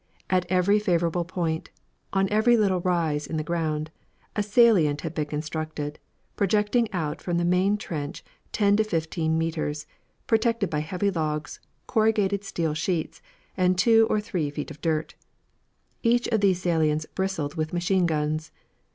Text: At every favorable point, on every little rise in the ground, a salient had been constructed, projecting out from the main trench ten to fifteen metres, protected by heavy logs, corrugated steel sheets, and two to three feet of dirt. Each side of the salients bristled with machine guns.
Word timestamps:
At 0.31 0.47
every 0.49 0.79
favorable 0.79 1.25
point, 1.25 1.69
on 2.11 2.27
every 2.31 2.57
little 2.57 2.81
rise 2.81 3.27
in 3.27 3.37
the 3.37 3.43
ground, 3.43 3.91
a 4.35 4.41
salient 4.41 5.01
had 5.01 5.13
been 5.13 5.27
constructed, 5.27 5.99
projecting 6.35 6.91
out 6.91 7.21
from 7.21 7.37
the 7.37 7.45
main 7.45 7.77
trench 7.77 8.23
ten 8.51 8.75
to 8.77 8.83
fifteen 8.83 9.37
metres, 9.37 9.85
protected 10.25 10.71
by 10.71 10.79
heavy 10.79 11.11
logs, 11.11 11.59
corrugated 11.85 12.43
steel 12.43 12.73
sheets, 12.73 13.21
and 13.55 13.77
two 13.77 14.07
to 14.07 14.19
three 14.19 14.49
feet 14.49 14.71
of 14.71 14.81
dirt. 14.81 15.13
Each 16.01 16.23
side 16.23 16.33
of 16.33 16.41
the 16.41 16.55
salients 16.55 17.05
bristled 17.05 17.53
with 17.53 17.71
machine 17.71 18.07
guns. 18.07 18.51